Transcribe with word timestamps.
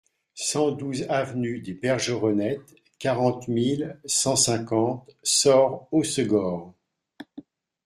cent 0.33 0.71
douze 0.71 1.03
avenue 1.09 1.59
des 1.59 1.75
Bergeronnettes, 1.75 2.73
quarante 2.97 3.47
mille 3.47 3.99
cent 4.03 4.35
cinquante 4.35 5.07
Soorts-Hossegor 5.21 6.73